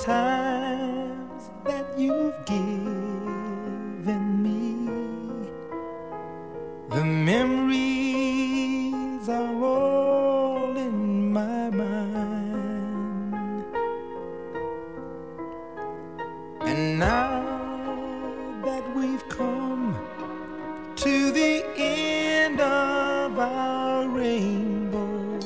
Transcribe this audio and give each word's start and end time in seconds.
times 0.00 1.50
that 1.64 1.98
you've 1.98 2.44
given 2.46 3.22
me. 4.42 4.88
The 6.88 7.04
memories 7.04 7.68
are 9.28 9.62
all 9.62 10.74
in 10.76 11.30
my 11.32 11.68
mind. 11.70 13.64
And 16.62 16.98
now 16.98 17.42
that 18.64 18.96
we've 18.96 19.28
come 19.28 19.94
to 20.96 21.30
the 21.30 21.62
end 21.76 22.58
of 22.60 23.38
our 23.38 24.08
rainbow, 24.08 25.38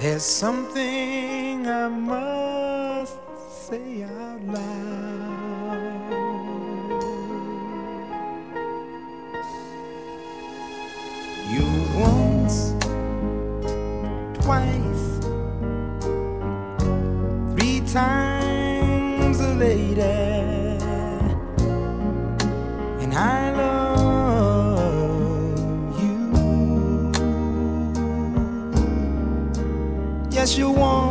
there's 0.00 0.24
something 0.24 1.68
I 1.68 1.88
must 1.88 2.35
you 30.58 30.70
once, 30.70 31.05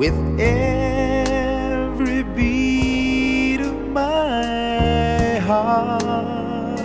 with 0.00 0.18
every 0.40 2.22
beat 2.22 3.60
of 3.60 3.76
my 3.88 5.38
heart 5.40 6.78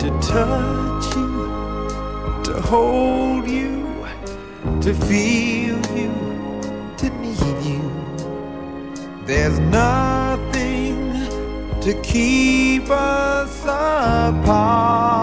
to 0.00 0.08
touch 0.22 1.14
you, 1.14 1.44
to 2.42 2.58
hold 2.62 3.46
you, 3.46 3.84
to 4.80 4.94
feel 4.94 5.78
you, 5.94 6.10
to 6.96 7.10
need 7.20 7.62
you. 7.62 7.84
There's 9.26 9.58
nothing 9.58 11.12
to 11.82 11.92
keep 12.02 12.88
us 12.88 13.62
apart. 13.64 15.19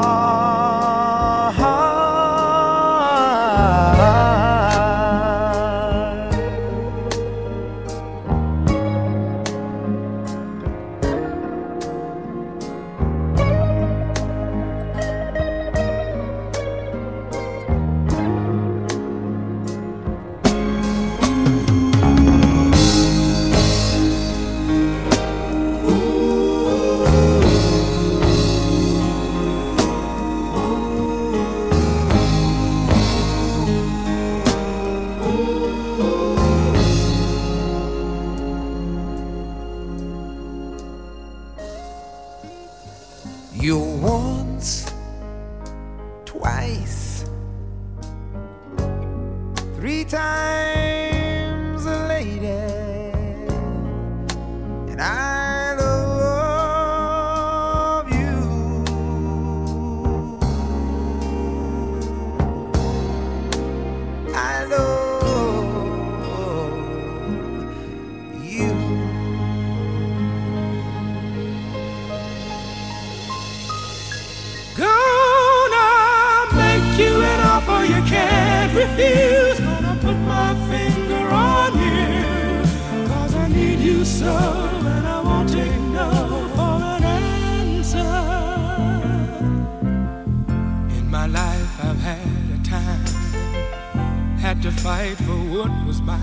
Fight 94.87 95.17
for 95.27 95.39
what 95.53 95.71
was 95.85 96.01
mine. 96.01 96.17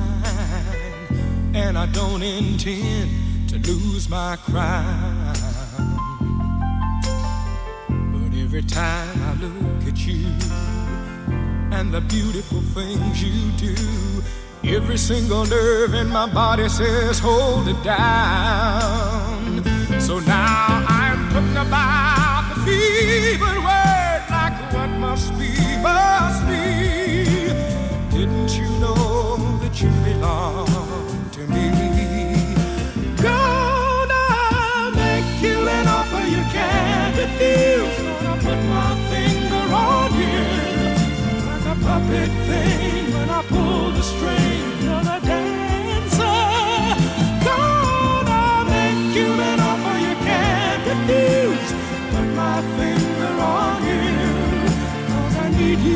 And 1.55 1.77
I 1.77 1.85
don't 1.99 2.23
intend 2.23 3.11
to 3.51 3.57
lose 3.71 4.09
my 4.09 4.37
crown. 4.37 5.35
But 8.13 8.31
every 8.45 8.63
time 8.63 9.17
I 9.31 9.33
look 9.45 9.83
at 9.91 9.99
you 10.07 10.25
and 11.77 11.93
the 11.93 12.01
beautiful 12.17 12.63
things 12.77 13.23
you 13.23 13.39
do, 13.69 13.77
every 14.77 14.97
single 14.97 15.45
nerve 15.45 15.93
in 15.93 16.09
my 16.09 16.27
body 16.33 16.67
says, 16.71 17.19
hold 17.19 17.69
it 17.69 17.81
down. 17.85 19.63
So 20.01 20.21
now 20.21 20.87
I'm 21.01 21.21
putting 21.35 21.59
about 21.67 22.43
the 22.51 22.57
fevered 22.65 23.61
word 23.69 24.23
like 24.37 24.57
what 24.73 24.91
must 25.05 25.39
be, 25.39 25.53
must 25.83 26.34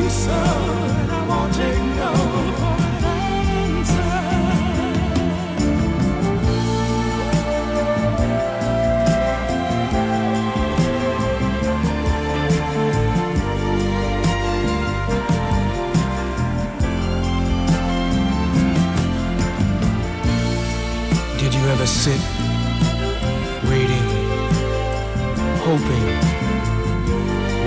so, 0.09 0.31
and 0.31 1.11
I 1.11 1.27
won't 1.27 1.53
take 1.53 1.88
rather 21.79 21.87
sit 21.87 22.19
waiting, 23.69 24.07
hoping, 25.63 26.07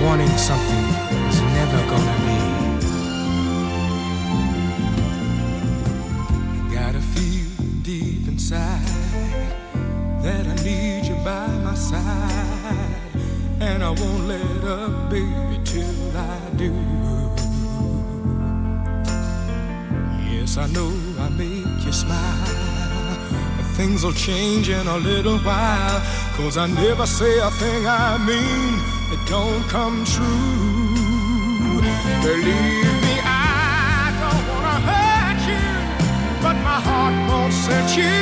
wanting 0.05 0.37
something 0.37 0.85
is 1.31 1.41
never 1.41 1.79
gonna 1.89 2.19
be. 2.27 2.41
I 6.59 6.75
gotta 6.75 7.01
feel 7.01 7.49
deep 7.83 8.29
inside 8.29 8.87
that 10.23 10.47
I 10.47 10.55
need 10.63 11.07
you 11.07 11.17
by 11.25 11.47
my 11.65 11.75
side, 11.75 12.95
and 13.61 13.83
I 13.83 13.91
won't 13.91 14.27
let 14.27 14.65
up, 14.65 15.09
baby, 15.09 15.59
till 15.65 16.17
I 16.17 16.39
do. 16.57 16.73
Yes, 20.31 20.59
I 20.59 20.67
know 20.67 20.93
I 21.19 21.31
make 21.31 21.85
you 21.87 21.93
smile. 21.93 22.62
Things 23.77 24.05
will 24.05 24.13
change 24.13 24.69
in 24.69 24.87
a 24.87 24.99
little 24.99 25.39
while. 25.39 26.01
Cause 26.37 26.59
I 26.59 26.67
never 26.67 27.07
say 27.07 27.39
a 27.39 27.51
thing 27.51 27.87
I 27.87 28.19
mean 28.19 28.73
that 29.09 29.23
don't 29.27 29.65
come 29.69 30.05
true. 30.05 31.81
Believe 32.21 32.93
me, 33.07 33.15
I 33.25 34.13
don't 34.23 34.45
wanna 34.53 34.79
hurt 34.89 35.41
you, 35.53 35.69
but 36.45 36.57
my 36.69 36.79
heart 36.89 37.17
won't 37.31 37.55
set 37.65 37.89
you 37.97 38.13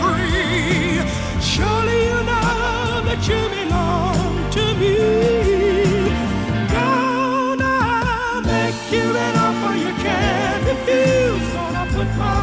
free. 0.00 1.02
Surely 1.42 1.98
you 2.10 2.18
know 2.30 3.02
that 3.08 3.20
you 3.28 3.40
belong 3.58 4.22
to 4.56 4.64
me. 4.80 4.94
Gonna 6.76 7.76
make 8.46 8.80
you 8.94 9.06
an 9.26 9.34
offer 9.46 9.74
you 9.84 9.92
can't 10.04 10.62
refuse. 10.70 11.52
Gonna 11.54 11.84
put 11.92 12.08
my. 12.16 12.42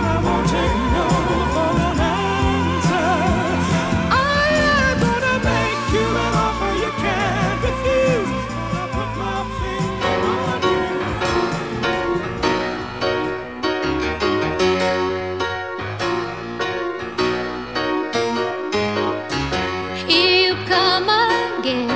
come 20.71 21.09
again. 21.59 21.89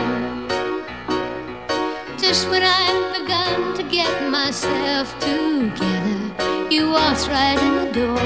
Just 2.18 2.50
when 2.50 2.64
I've 2.64 3.08
begun 3.18 3.74
to 3.78 3.84
get 3.84 4.14
myself 4.30 5.08
together, 5.20 6.20
you 6.70 6.82
waltzed 6.96 7.28
right 7.30 7.60
in 7.68 7.74
the 7.82 7.90
door, 8.02 8.26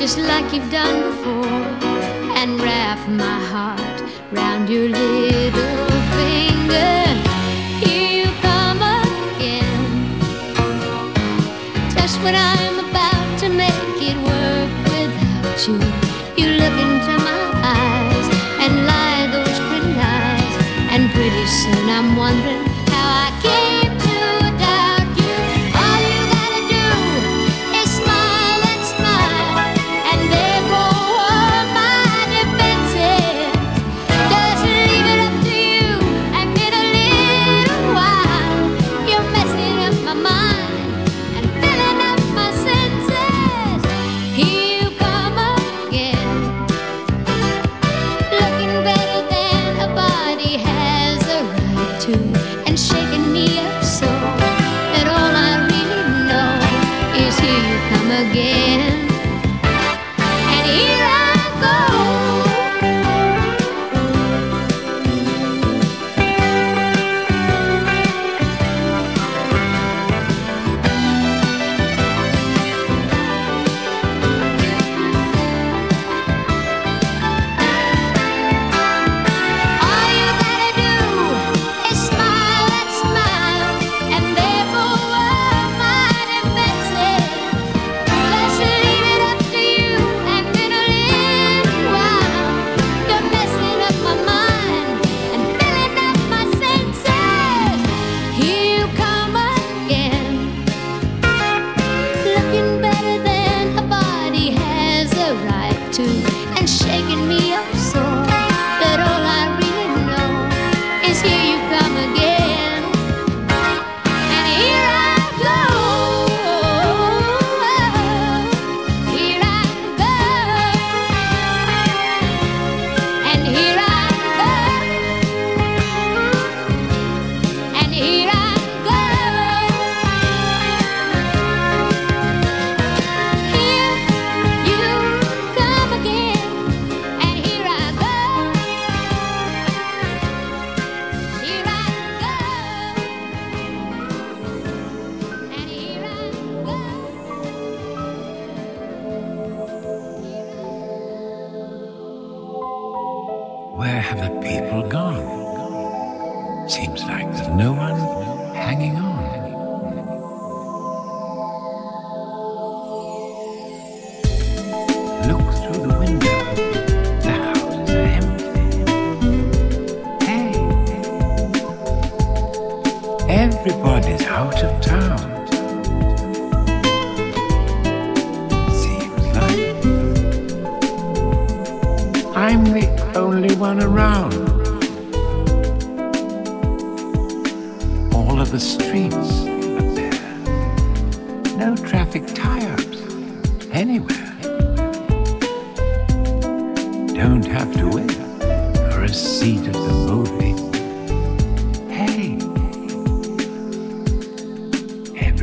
just 0.00 0.18
like 0.30 0.46
you've 0.52 0.70
done 0.80 0.96
before, 1.10 1.60
and 2.40 2.60
wrap 2.60 3.00
my 3.24 3.38
heart 3.52 3.98
round 4.32 4.68
your 4.68 4.88
little 4.88 5.90
finger. 6.16 6.96
Here 7.82 8.10
you 8.18 8.28
come 8.46 8.82
again. 9.02 9.82
Just 11.96 12.16
when 12.24 12.34
I'm 12.34 12.76
about 12.88 13.28
to 13.42 13.48
make 13.64 13.98
it 14.10 14.18
work 14.30 14.72
without 14.94 15.58
you, 15.68 15.78
you 16.40 16.48
looking. 16.62 16.99
And 21.52 21.90
I'm 21.90 22.16
wondering 22.16 22.64
how 22.86 23.26
I 23.26 23.40
came. 23.42 23.79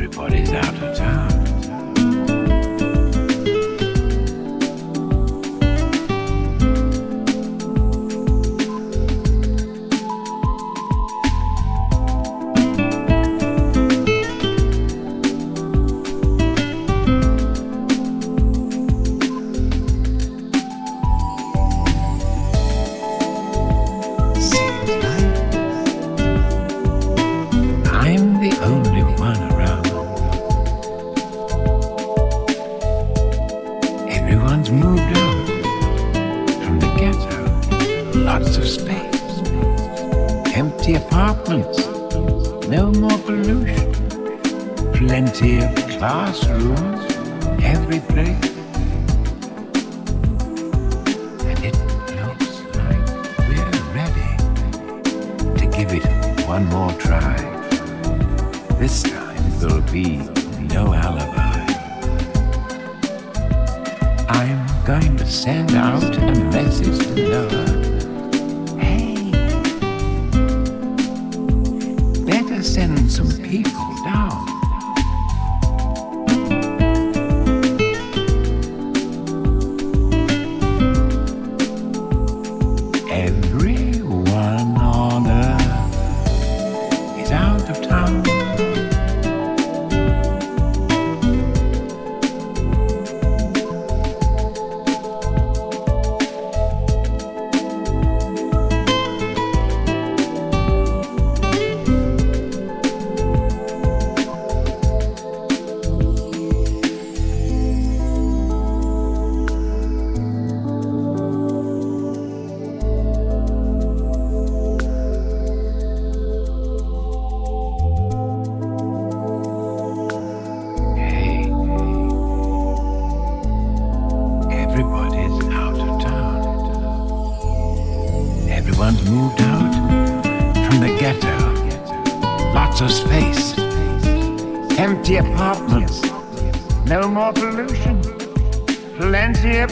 Everybody's 0.00 0.52
out 0.52 0.74
of 0.76 0.96
town. 0.96 1.37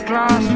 glass. 0.07 0.56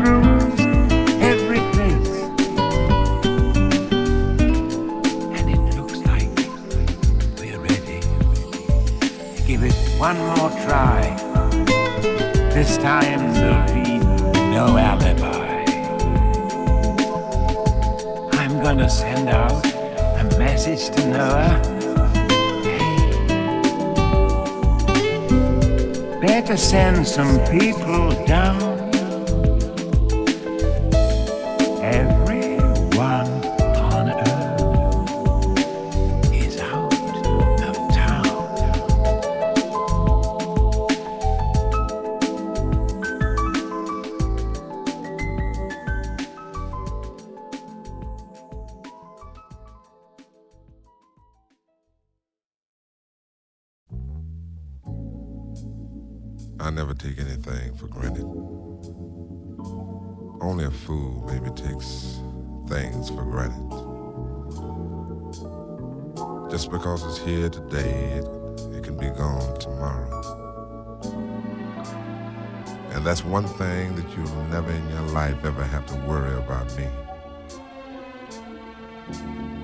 never 74.50 74.73
in 74.73 74.90
your 74.90 75.02
life 75.12 75.45
ever 75.45 75.62
have 75.62 75.87
to 75.87 75.95
worry 76.09 76.37
about 76.37 76.66
me. 76.76 76.88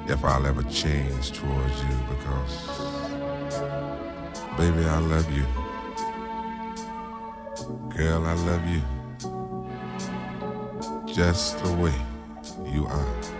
If 0.07 0.25
I'll 0.25 0.47
ever 0.47 0.63
change 0.65 1.33
towards 1.33 1.83
you 1.83 1.99
because, 2.09 2.69
baby, 4.57 4.85
I 4.87 4.99
love 4.99 5.29
you. 5.33 5.45
Girl, 7.97 8.25
I 8.27 8.35
love 8.35 8.65
you. 8.69 8.83
Just 11.13 11.63
the 11.65 11.73
way 11.75 11.95
you 12.73 12.87
are. 12.87 13.36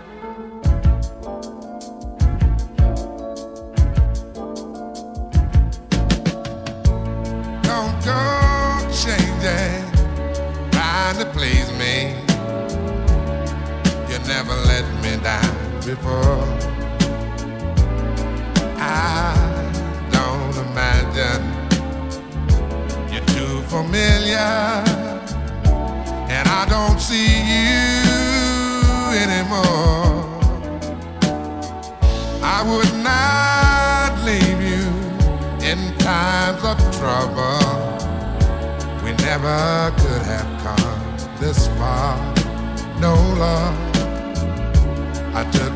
before. 15.87 16.43
I 18.77 19.33
don't 20.11 20.57
imagine 20.67 21.43
you're 23.13 23.25
too 23.27 23.63
familiar, 23.69 24.83
and 26.35 26.49
I 26.49 26.67
don't 26.69 27.01
see 27.01 27.39
you 27.53 27.87
anymore. 29.25 30.27
I 32.43 32.65
would 32.69 32.95
not 33.11 34.11
leave 34.25 34.61
you 34.61 34.87
in 35.65 35.79
times 35.99 36.65
of 36.65 36.79
trouble. 36.99 37.63
We 39.05 39.13
never 39.23 39.93
could 40.01 40.23
have 40.33 40.51
come 40.65 41.39
this 41.39 41.69
far, 41.79 42.19
no 43.01 43.15
love. 43.39 43.87
I 45.39 45.45
took 45.51 45.76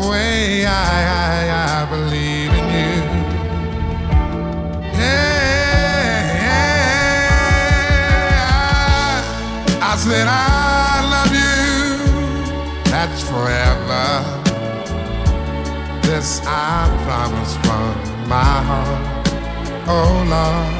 the 0.00 0.08
way 0.08 0.64
I, 0.66 0.70
I, 0.70 1.82
I 1.82 1.90
believe 1.90 2.50
in 2.60 2.66
you? 2.76 2.94
Yeah, 4.98 6.46
I 8.50 9.82
I 9.82 9.96
said 9.96 10.26
I 10.28 10.32
love 11.14 11.32
you. 11.42 11.54
That's 12.90 13.22
forever. 13.22 14.06
This 16.02 16.40
I 16.46 16.88
promise 17.04 17.54
from 17.64 17.94
my 18.28 18.62
heart. 18.68 19.28
Oh 19.88 20.24
Lord. 20.28 20.76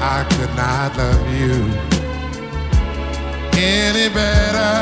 I 0.00 0.24
could 0.30 0.54
not 0.56 0.96
love 0.96 1.28
you 1.34 1.56
any 3.58 4.08
better. 4.14 4.76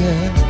Yeah, 0.00 0.49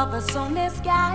Above 0.00 0.14
us 0.14 0.34
on 0.34 0.54
the 0.54 0.68
sky. 0.70 1.14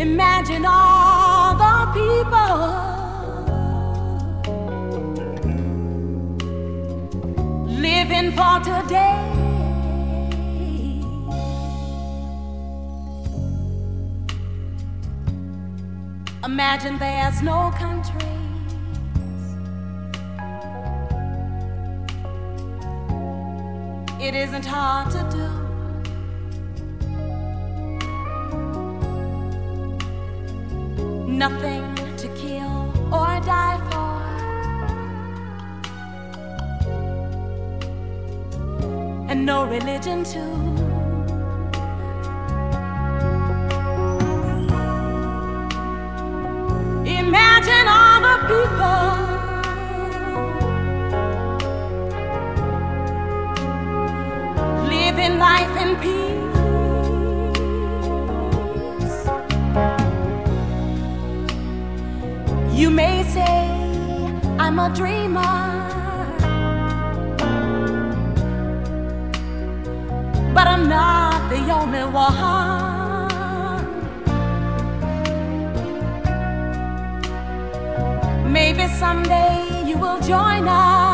Imagine 0.00 0.64
all 0.66 1.54
the 1.54 1.76
people 1.94 2.56
living 7.68 8.32
for 8.32 8.58
today. 8.64 9.30
Imagine 16.44 16.98
there's 16.98 17.42
no 17.42 17.70
countries. 17.78 18.39
it 24.22 24.34
isn't 24.34 24.66
hard 24.66 25.10
to 25.10 25.18
do. 25.30 25.46
Nothing 31.26 31.94
to 32.18 32.28
kill 32.36 32.92
or 33.14 33.40
die 33.46 33.80
for. 33.90 34.10
And 39.30 39.46
no 39.46 39.64
religion, 39.64 40.22
too. 40.22 40.52
Imagine 47.06 47.86
all 47.88 48.20
the 48.20 48.36
people. 48.50 49.29
Life 55.48 55.74
in 55.84 55.90
peace. 56.04 56.38
You 62.78 62.90
may 62.90 63.16
say 63.34 63.60
I'm 64.58 64.78
a 64.78 64.88
dreamer. 64.94 65.80
but 70.60 70.66
I'm 70.66 70.88
not 70.88 71.48
the 71.48 71.60
only 71.78 72.04
one. 72.04 72.50
Maybe 78.52 78.86
someday 78.88 79.84
you 79.88 79.96
will 79.96 80.20
join 80.20 80.68
us, 80.68 81.09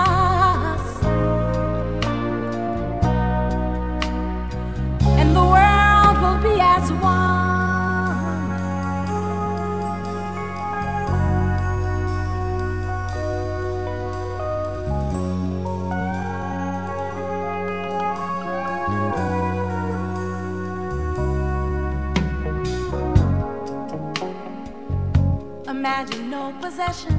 Imagine 25.68 26.30
no 26.30 26.52
possessions. 26.60 27.14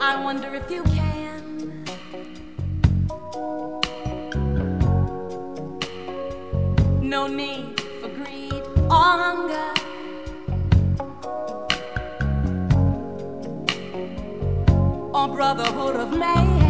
I 0.00 0.22
wonder 0.22 0.54
if 0.54 0.70
you 0.70 0.82
can. 0.82 1.11
No 7.12 7.26
need 7.26 7.78
for 8.00 8.08
greed 8.08 8.62
or 8.88 9.12
hunger. 9.22 9.68
Or 15.12 15.28
brotherhood 15.28 15.96
of 15.96 16.18
man. 16.18 16.61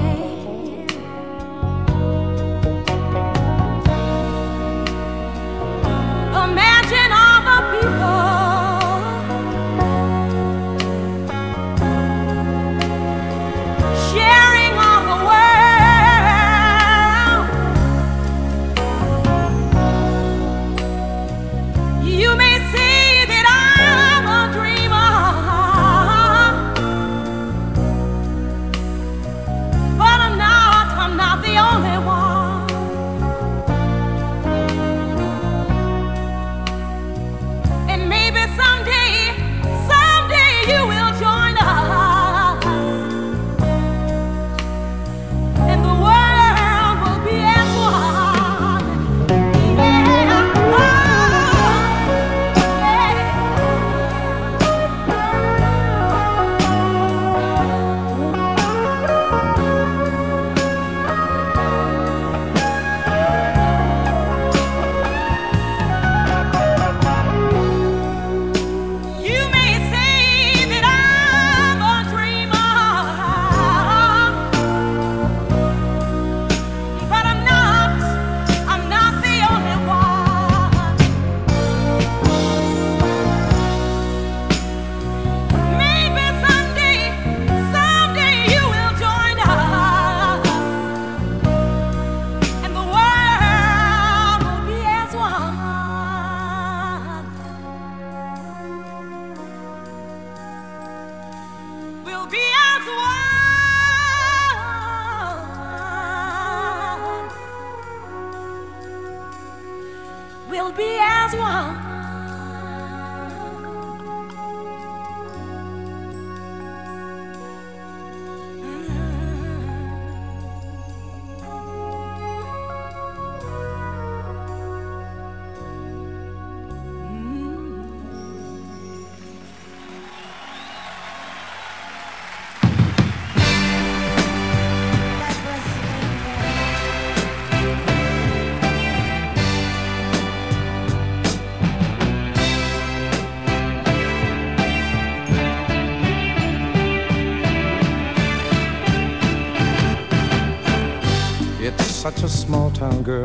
A 152.22 152.28
small 152.28 152.70
town 152.70 153.02
girl. 153.02 153.24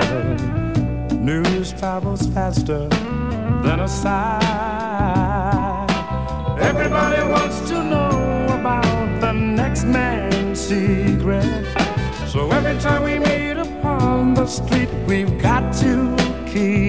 News 1.12 1.71
travels 1.73 2.25
faster 2.27 2.88
than 2.88 3.79
a 3.81 3.88
sigh. 3.88 5.86
Everybody 6.60 7.21
wants 7.29 7.60
to 7.69 7.83
know 7.83 8.47
about 8.60 9.21
the 9.21 9.33
next 9.33 9.83
man's 9.83 10.60
secret. 10.60 11.65
So 12.27 12.49
every 12.49 12.79
time 12.79 13.03
we 13.03 13.19
meet 13.19 13.57
upon 13.57 14.33
the 14.33 14.47
street, 14.47 14.89
we've 15.05 15.39
got 15.39 15.73
to 15.81 16.15
keep 16.47 16.87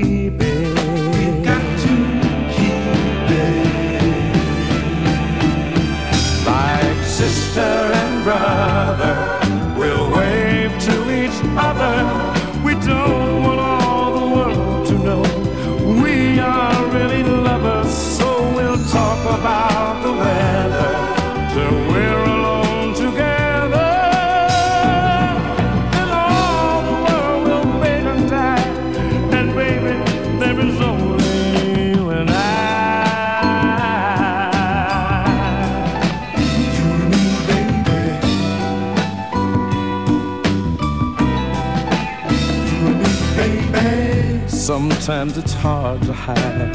Sometimes 45.09 45.39
it's 45.39 45.55
hard 45.55 46.03
to 46.03 46.13
hide 46.13 46.75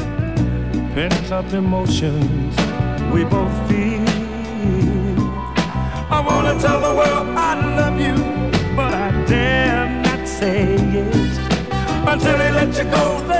pent 0.92 1.30
up 1.30 1.52
emotions 1.52 2.56
we 3.12 3.22
both 3.22 3.56
feel. 3.68 4.02
I 6.10 6.20
wanna 6.26 6.58
tell 6.58 6.80
the 6.80 6.96
world 6.96 7.28
I 7.38 7.54
love 7.76 8.00
you, 8.00 8.16
but 8.74 8.92
I 8.92 9.24
dare 9.26 9.88
not 10.02 10.26
say 10.26 10.74
it 10.74 11.38
until 12.08 12.36
they 12.36 12.50
let 12.50 12.76
you 12.76 12.90
go. 12.90 13.33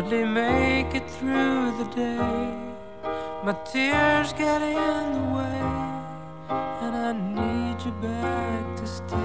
hardly 0.00 0.24
make 0.24 0.94
it 0.94 1.06
through 1.10 1.76
the 1.76 1.84
day. 1.94 2.54
My 3.44 3.52
tears 3.70 4.32
get 4.32 4.62
in 4.62 5.12
the 5.16 5.26
way, 5.36 5.60
and 6.84 6.96
I 7.08 7.12
need 7.12 7.84
you 7.84 7.92
back 8.00 8.76
to 8.76 8.86
stay. 8.86 9.16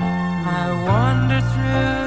I 0.00 0.82
wander 0.84 1.40
through. 1.52 1.97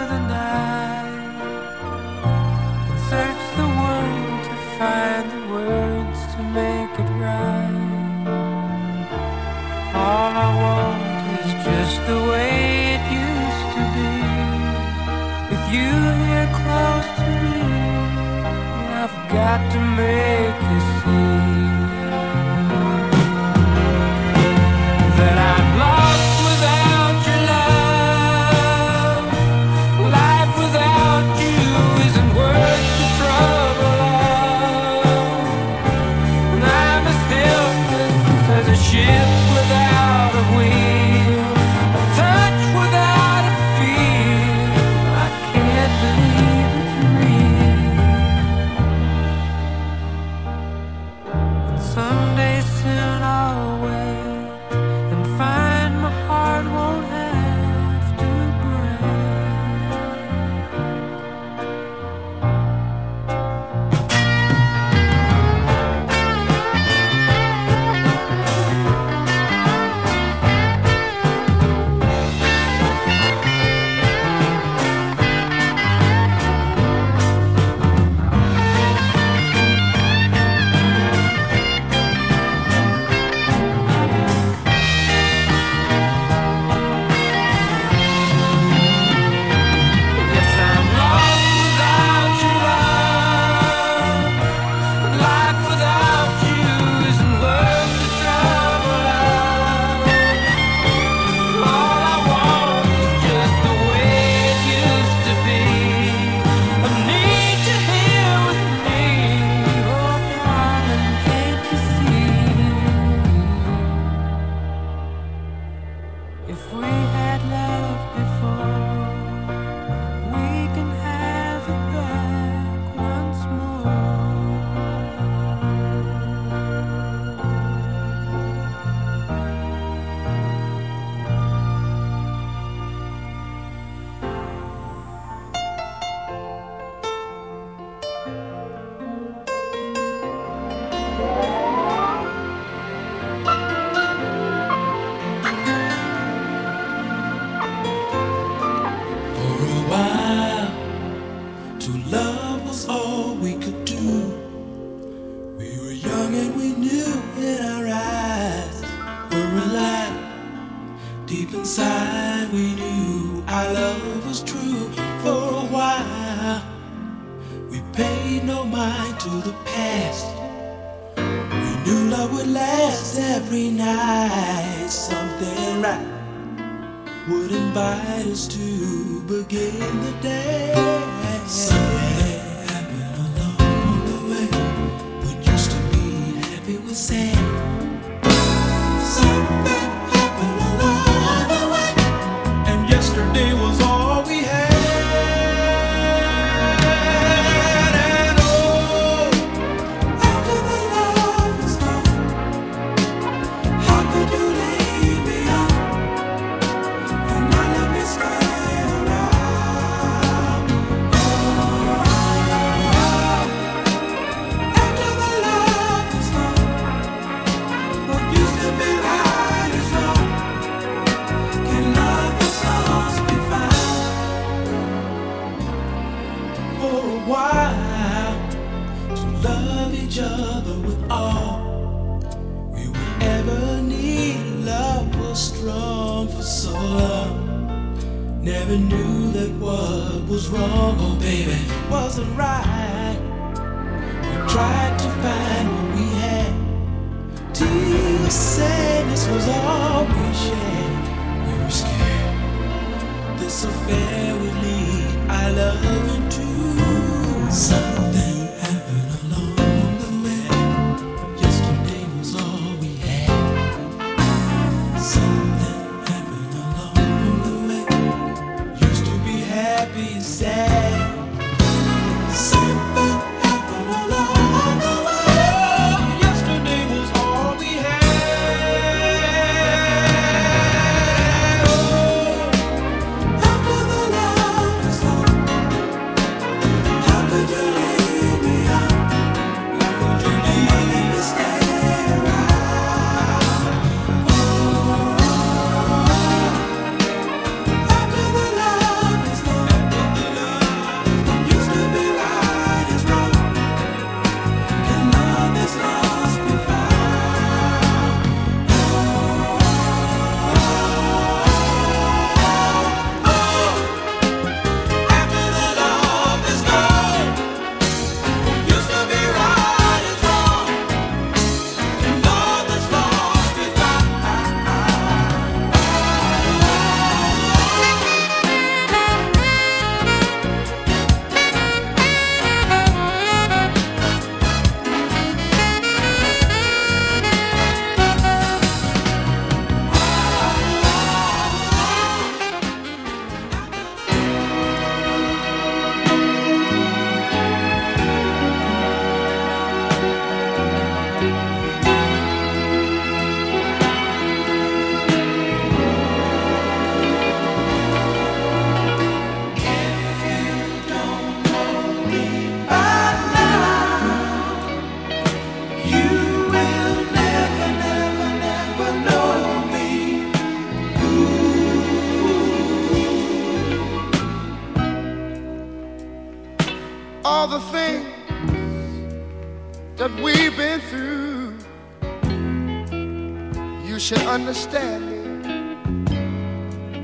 understand 384.32 385.02
me 385.12 385.18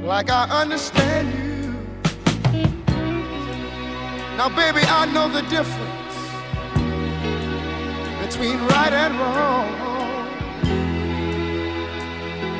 like 0.07 0.30
I 0.30 0.43
understand 0.61 1.28
you. 1.38 1.73
Now, 4.38 4.47
baby, 4.47 4.80
I 4.88 5.05
know 5.13 5.28
the 5.28 5.41
difference 5.55 6.15
between 8.23 8.57
right 8.67 8.93
and 8.93 9.13
wrong. 9.19 9.67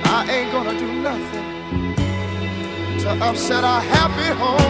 I 0.04 0.20
ain't 0.30 0.52
gonna 0.52 0.78
do 0.78 1.02
nothing 1.02 1.48
to 3.04 3.10
upset 3.24 3.64
our 3.64 3.80
happy 3.80 4.30
home. 4.38 4.67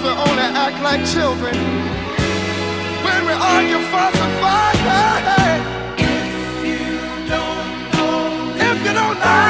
because 0.00 0.16
we 0.16 0.30
only 0.30 0.42
act 0.42 0.82
like 0.82 1.04
children. 1.06 1.54
When 3.04 3.26
we 3.26 3.32
argue, 3.32 3.80
fuss, 3.90 4.16
and 4.16 4.34
fight. 4.40 4.76
Hey, 4.88 5.20
hey. 5.28 5.56
If 5.98 6.64
you 6.66 7.28
don't 7.28 7.92
know, 7.92 8.54
if 8.56 8.86
you 8.86 8.92
don't 8.92 9.18
know. 9.18 9.49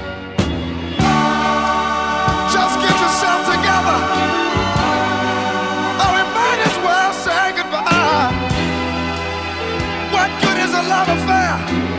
a 10.81 10.87
love 10.87 11.09
affair. 11.09 11.90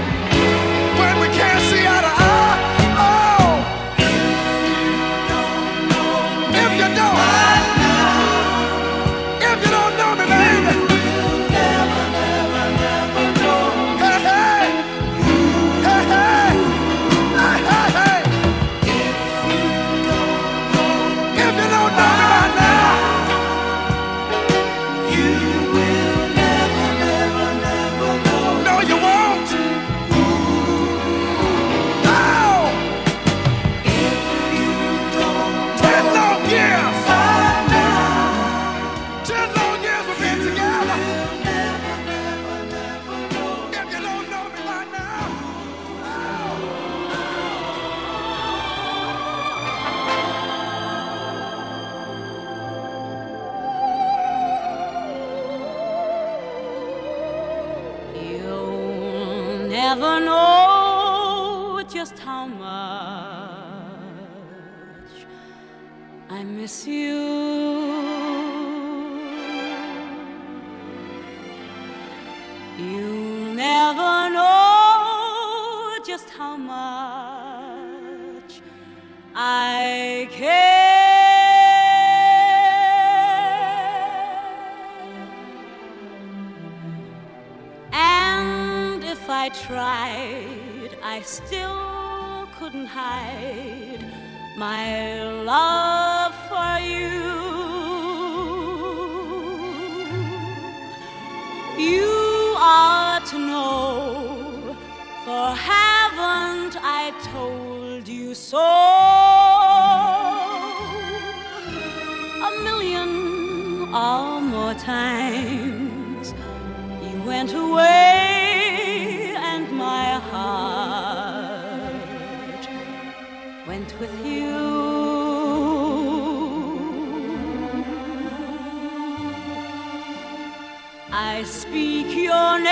canciones. 132.22 132.71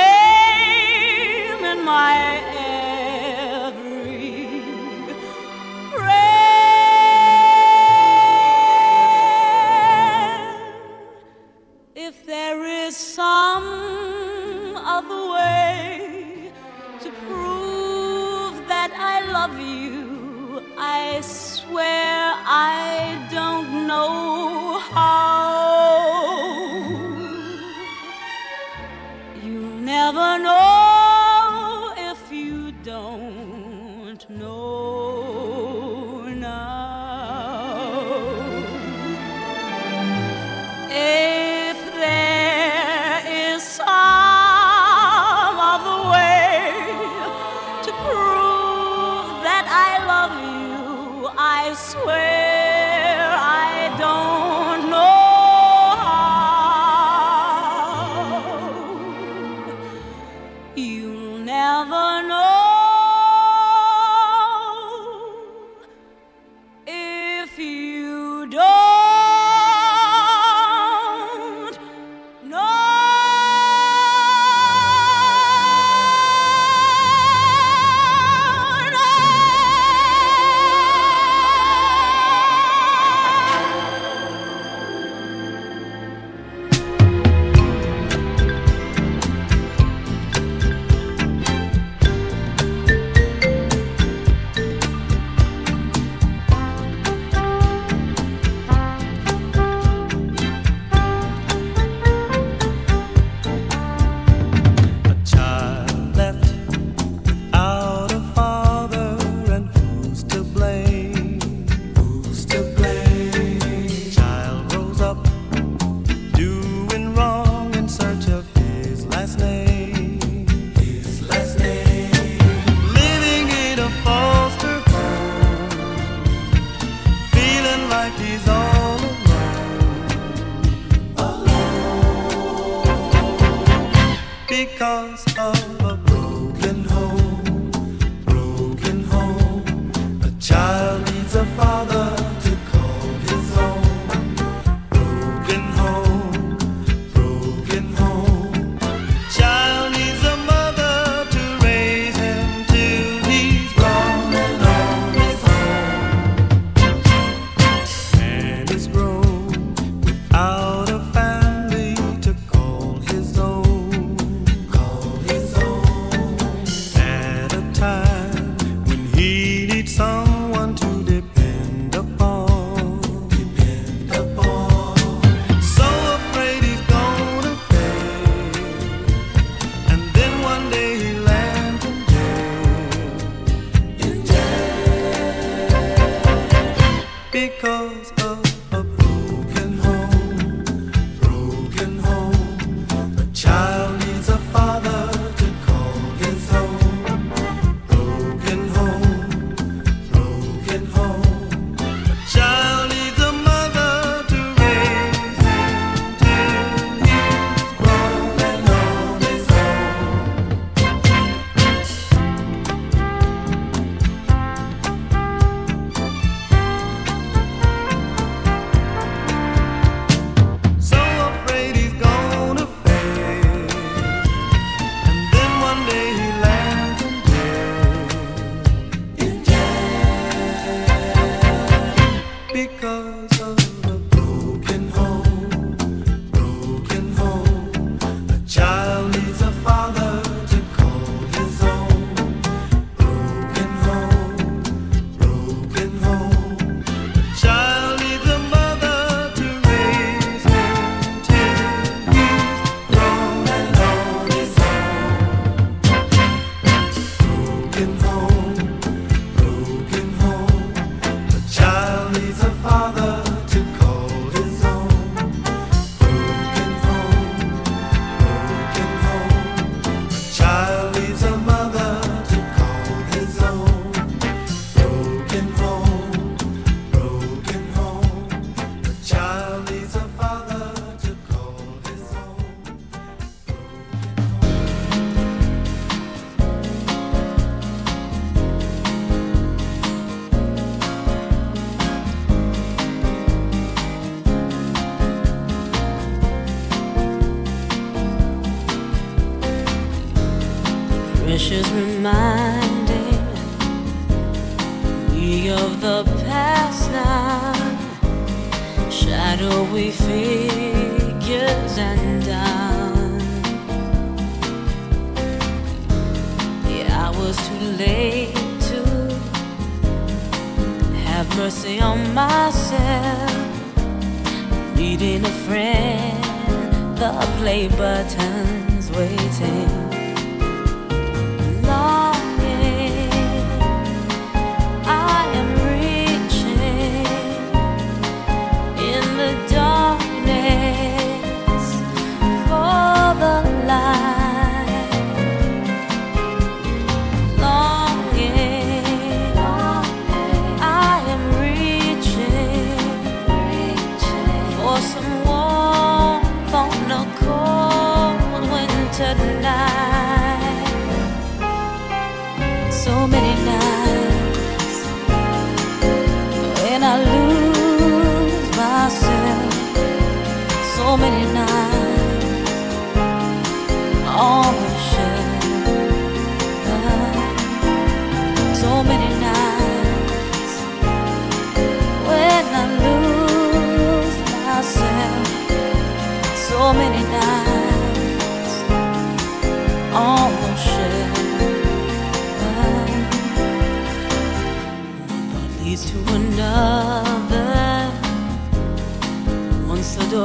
needing 324.91 325.25
a 325.25 325.31
friend. 325.47 326.99
The 326.99 327.13
play 327.39 327.69
button's 327.69 328.91
waiting. 328.91 329.90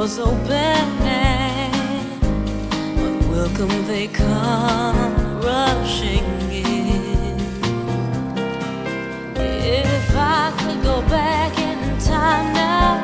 doors 0.06 0.18
open, 0.18 0.98
but 2.96 3.28
welcome 3.28 3.86
they 3.86 4.06
come 4.08 5.40
rushing 5.40 6.24
in. 6.50 7.40
If 9.36 10.16
I 10.16 10.52
could 10.58 10.82
go 10.82 11.00
back 11.08 11.58
in 11.58 11.98
time 11.98 12.52
now, 12.54 13.02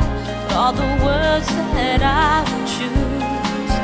all 0.57 0.73
the 0.73 0.91
words 1.05 1.49
that 1.75 2.03
I 2.03 2.43
would 2.49 2.67
choose, 2.77 3.75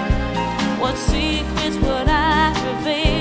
what 0.81 0.97
secrets 0.97 1.77
would 1.77 2.09
I 2.09 2.53
reveal? 2.67 3.17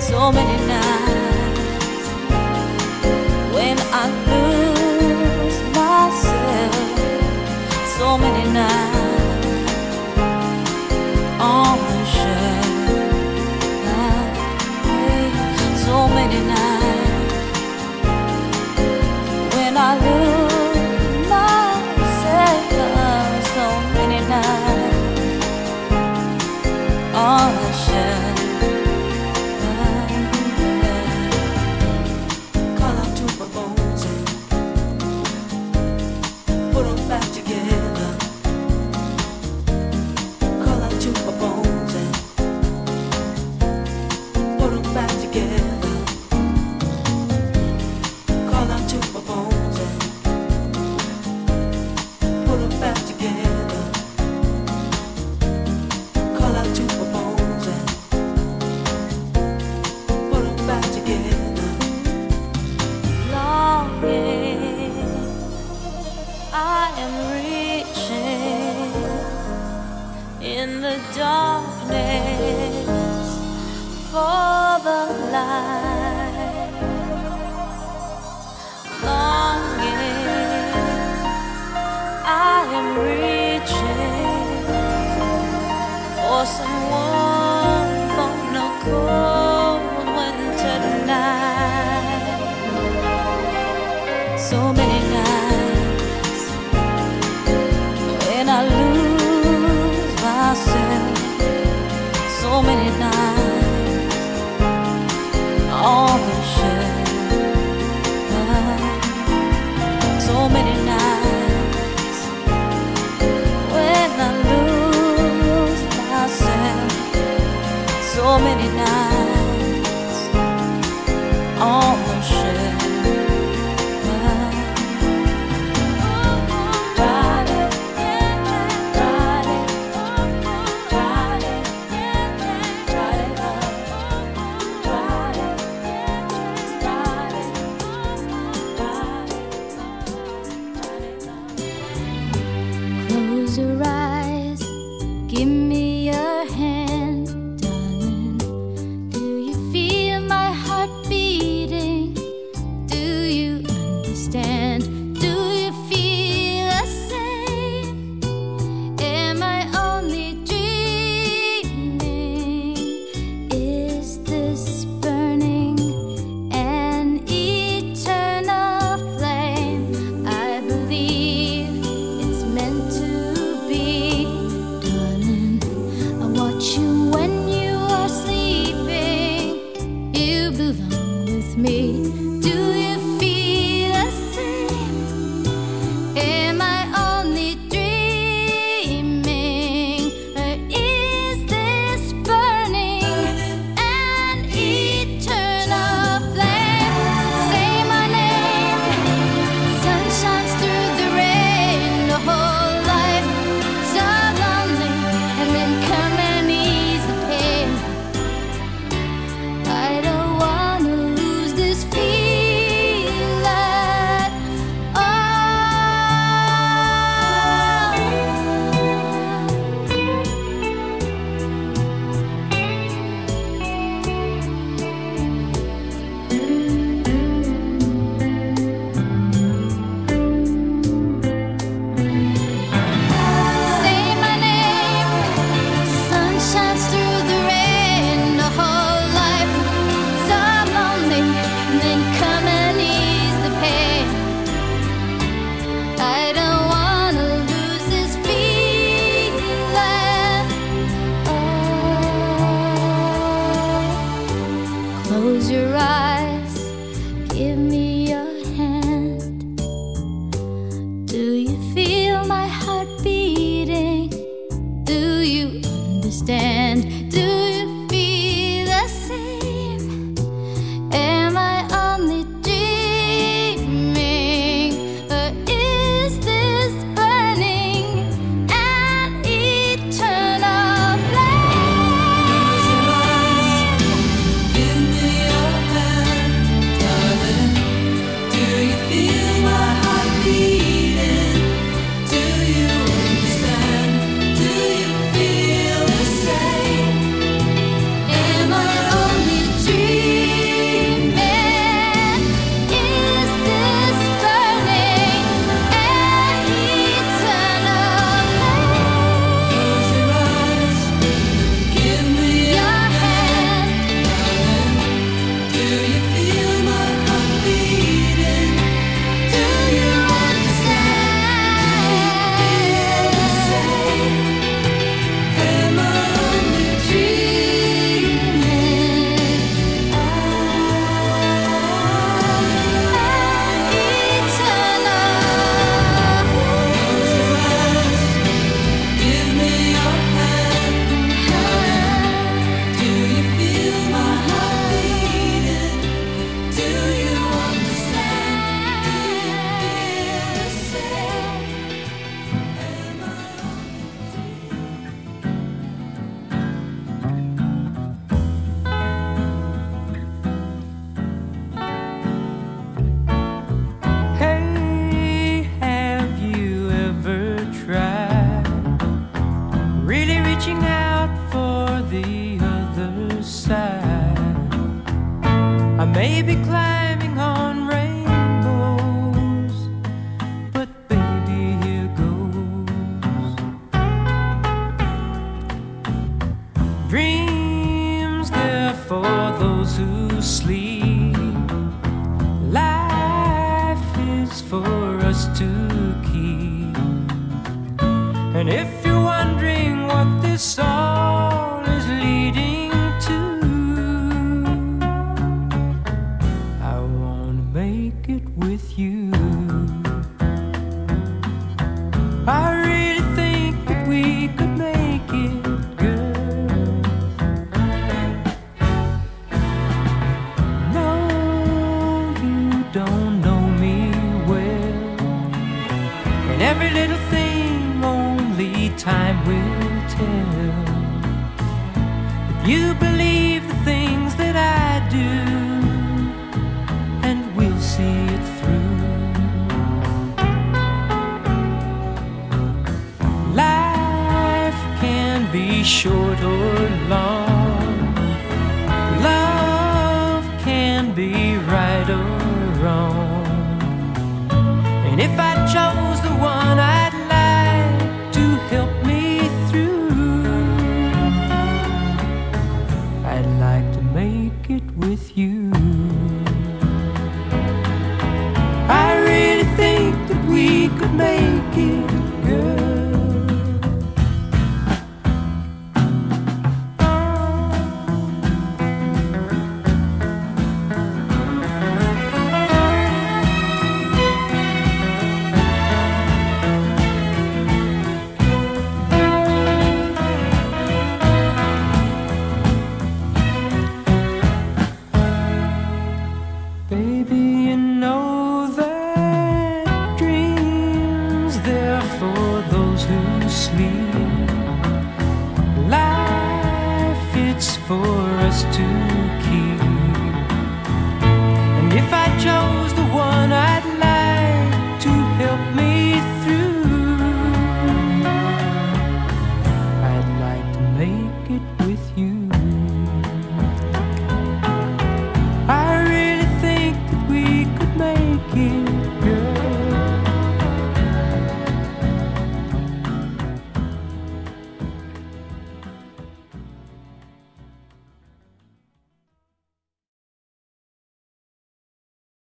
So 0.00 0.32
many 0.32 0.66
nights. 0.66 1.05